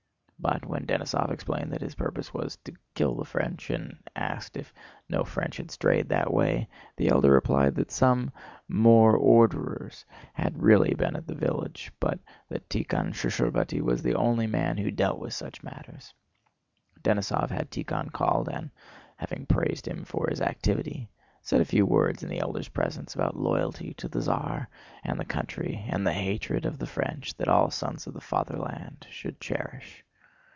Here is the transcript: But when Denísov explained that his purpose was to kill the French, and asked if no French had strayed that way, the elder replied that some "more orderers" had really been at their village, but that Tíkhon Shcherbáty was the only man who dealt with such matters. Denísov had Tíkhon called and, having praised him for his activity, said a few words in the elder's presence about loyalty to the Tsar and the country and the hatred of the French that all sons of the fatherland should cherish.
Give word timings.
But 0.43 0.65
when 0.65 0.87
Denísov 0.87 1.29
explained 1.29 1.71
that 1.71 1.81
his 1.81 1.93
purpose 1.93 2.33
was 2.33 2.55
to 2.63 2.73
kill 2.95 3.13
the 3.13 3.25
French, 3.25 3.69
and 3.69 3.99
asked 4.15 4.57
if 4.57 4.73
no 5.07 5.23
French 5.23 5.57
had 5.57 5.69
strayed 5.69 6.09
that 6.09 6.33
way, 6.33 6.67
the 6.95 7.09
elder 7.09 7.29
replied 7.31 7.75
that 7.75 7.91
some 7.91 8.31
"more 8.67 9.15
orderers" 9.15 10.03
had 10.33 10.63
really 10.63 10.95
been 10.95 11.15
at 11.15 11.27
their 11.27 11.37
village, 11.37 11.91
but 11.99 12.17
that 12.49 12.67
Tíkhon 12.69 13.13
Shcherbáty 13.13 13.81
was 13.81 14.01
the 14.01 14.15
only 14.15 14.47
man 14.47 14.77
who 14.77 14.89
dealt 14.89 15.19
with 15.19 15.35
such 15.35 15.61
matters. 15.61 16.11
Denísov 17.03 17.51
had 17.51 17.69
Tíkhon 17.69 18.11
called 18.11 18.49
and, 18.49 18.71
having 19.17 19.45
praised 19.45 19.87
him 19.87 20.03
for 20.05 20.25
his 20.27 20.41
activity, 20.41 21.11
said 21.43 21.61
a 21.61 21.65
few 21.65 21.85
words 21.85 22.23
in 22.23 22.29
the 22.29 22.39
elder's 22.39 22.69
presence 22.69 23.13
about 23.13 23.37
loyalty 23.37 23.93
to 23.93 24.07
the 24.07 24.21
Tsar 24.21 24.69
and 25.03 25.19
the 25.19 25.23
country 25.23 25.85
and 25.87 26.03
the 26.05 26.13
hatred 26.13 26.65
of 26.65 26.79
the 26.79 26.87
French 26.87 27.35
that 27.37 27.47
all 27.47 27.69
sons 27.69 28.07
of 28.07 28.15
the 28.15 28.19
fatherland 28.21 29.05
should 29.11 29.39
cherish. 29.39 30.03